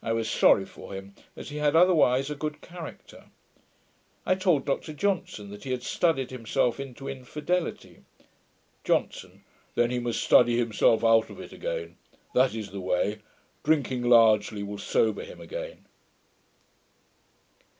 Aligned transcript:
I 0.00 0.12
was 0.12 0.30
sorry 0.30 0.64
for 0.64 0.94
him, 0.94 1.16
as 1.34 1.48
he 1.48 1.56
had 1.56 1.74
otherwise 1.74 2.30
a 2.30 2.36
good 2.36 2.60
character. 2.60 3.30
I 4.24 4.36
told 4.36 4.64
Dr 4.64 4.92
Johnson 4.92 5.50
that 5.50 5.64
he 5.64 5.72
had 5.72 5.82
studied 5.82 6.30
himself 6.30 6.78
into 6.78 7.08
infidelity. 7.08 8.04
JOHNSON. 8.84 9.42
'Then 9.74 9.90
he 9.90 9.98
must 9.98 10.22
study 10.22 10.56
himself 10.56 11.02
out 11.02 11.30
of 11.30 11.40
it 11.40 11.52
again. 11.52 11.96
That 12.32 12.54
is 12.54 12.70
the 12.70 12.78
way. 12.80 13.22
Drinking 13.64 14.02
largely 14.04 14.62
will 14.62 14.78
sober 14.78 15.24
him 15.24 15.40
again.' 15.40 15.84